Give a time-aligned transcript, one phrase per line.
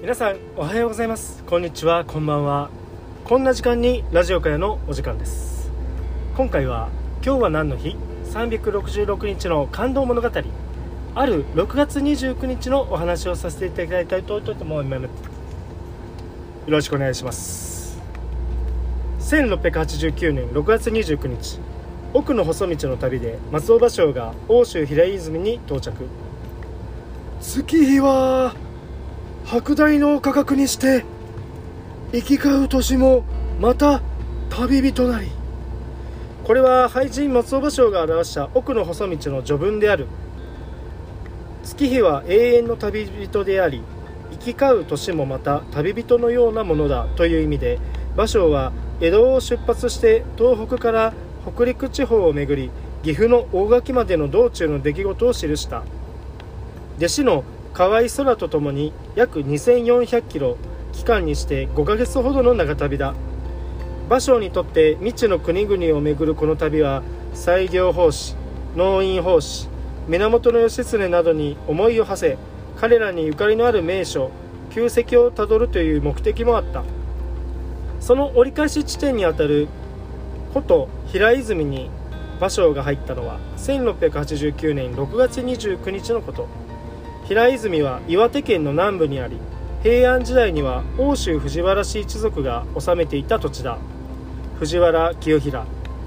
[0.00, 1.44] 皆さんおはようございます。
[1.44, 2.06] こんにちは。
[2.06, 2.70] こんばんは。
[3.22, 5.70] こんな時間にラジオ会のお時間です。
[6.34, 6.88] 今回は
[7.22, 7.96] 今日は何の日
[8.32, 10.30] ？366日の感動物語。
[11.14, 15.02] ある6月29日のお話をさせていただきたいと思います。
[15.02, 15.08] よ
[16.66, 18.00] ろしくお願いします。
[19.18, 21.60] 1689年6月29日。
[22.14, 25.92] 奥の細道の旅で松尾芭蕉が奥州平泉に到着。
[27.42, 28.54] 月日は
[29.52, 31.04] 莫大の価格にして
[32.12, 33.24] 行き交う年も
[33.58, 34.00] また
[34.48, 35.26] 旅人なり。
[36.44, 40.06] これは俳人松尾芭蕉が表した奥の細道の序文である。
[41.64, 43.82] 月日は永遠の旅人であり
[44.30, 47.80] 行き交う年もまた旅人のようなものだという意味で
[48.16, 51.12] 芭蕉は江戸を出発して東北から
[51.44, 52.70] 北陸地方を巡り
[53.02, 55.82] 岐阜の大垣までの道中の出来事を記した。
[56.98, 60.56] 弟子の河合空とともに約2400キロ
[60.92, 63.14] 期間にして5ヶ月ほどの長旅だ。
[64.08, 68.34] 芭蕉にとって未知の国々を巡るこの旅は西行法師
[68.76, 69.68] 農院法師
[70.08, 72.38] 源義経などに思いを馳せ
[72.80, 74.32] 彼らにゆかりのある名所
[74.70, 76.82] 旧跡をたどるという目的もあった。
[78.00, 79.68] その折り返し地点にあたる
[80.52, 81.90] 古都平泉に
[82.40, 86.48] 芭蕉が入ったのは1689年6月29日のこと。
[87.30, 89.36] 平泉は岩手県の南部にあり
[89.84, 93.78] 平安時代には奥州藤原氏一族が治めていた土地だ。
[94.58, 95.64] 藤原清平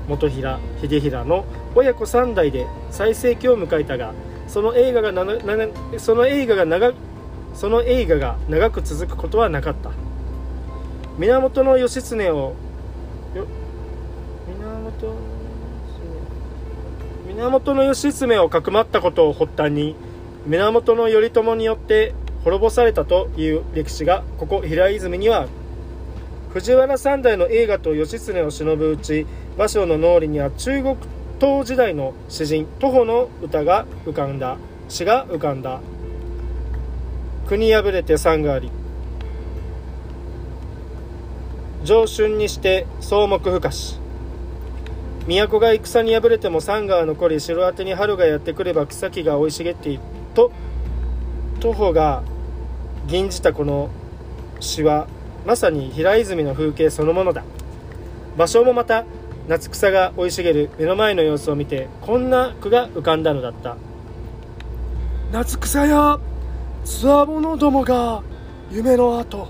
[0.10, 4.14] 元平秀平の親子3代で最盛期を迎えたが
[4.50, 5.34] その映画がなな
[5.98, 6.92] その映画が長
[7.54, 9.92] その映画が長く続くことはなかった。
[11.18, 12.54] 源義経を
[13.34, 13.50] 源
[17.26, 19.96] 源義経をかくまったことを発端に
[20.46, 22.14] 源頼朝によって
[22.44, 25.50] 滅ぼされたという歴史がここ平泉にはある。
[26.52, 29.26] 藤原三代の映画と義経を忍ぶうち
[29.58, 30.98] 芭蕉の脳裏には中国
[31.40, 34.58] 唐時代の詩人徒歩の歌が浮かんだ。
[34.90, 35.80] 詩が浮かんだ。
[37.48, 38.70] 国破れて山があり。
[41.84, 44.00] 上春にして草木深し
[45.26, 50.04] 都が戦に敗れても山が残り城宛に春がやってくれば草木が生い茂っている。
[50.34, 50.52] と
[51.60, 52.24] 徒歩が
[53.08, 53.90] 吟じたこの
[54.60, 55.08] 詩は
[55.46, 57.44] まさに平泉の風景そのものだ。
[58.38, 59.06] 場所もまた
[59.48, 63.78] 夏草が生い茂る目の前の様子を見てこんな句が浮かんだのだった。
[65.32, 66.20] 夏草や
[66.86, 68.24] つわものどもが
[68.72, 69.48] 夢の後。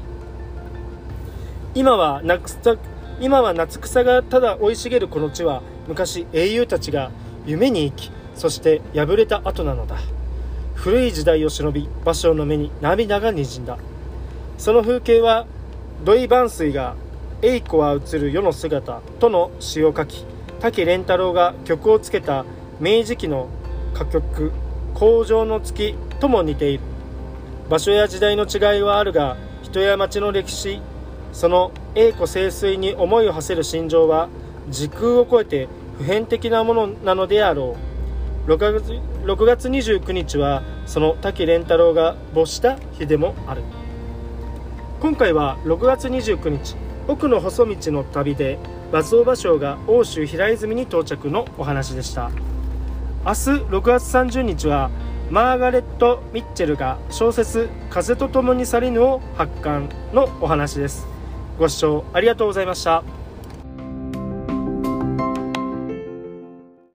[1.75, 2.75] 今は夏草
[3.19, 7.11] 今は夏草がただ生い茂るこの地は昔英雄たちが
[7.45, 9.97] 夢に生きそして敗れた後なのだ
[10.83, 13.77] 古い時代を忍び芭蕉の目に涙がにじんだ。
[14.57, 15.47] その風景は
[16.03, 16.97] 土井万水が
[17.41, 20.25] 「栄子は映る世の姿」との詩を書き
[20.59, 22.44] 滝蓮太郎が曲をつけた
[22.81, 23.47] 明治期の
[23.95, 24.51] 歌曲
[24.94, 26.83] 「工場の月」とも似ている。
[27.69, 30.81] 場所や時代の違いはあるが人や町の歴史
[31.31, 34.27] その栄子清水に思いを馳せる心情は
[34.67, 37.93] 時空を超えて普遍的なものなのであろう。
[38.46, 43.64] 6月 ,6 月29日はその滝蓮太郎が没した日でもある。
[45.00, 46.76] 今回は6月29日
[47.08, 48.59] 奥の細道の旅で
[48.92, 52.31] 松尾芭蕉が奥州平泉に到着のお話でした。
[53.26, 54.92] 明日6月30日は
[55.30, 61.08] マーガレット・ミッチェルが小説「風と共に去りぬ」を発刊のお話です。
[61.58, 63.04] ご視聴ありがとうございました。